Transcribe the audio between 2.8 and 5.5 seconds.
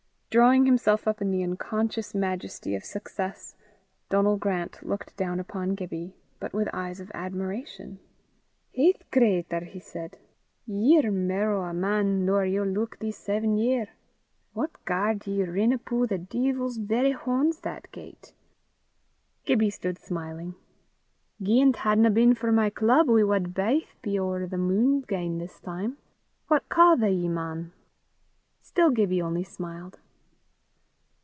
success, Donal Grant looked down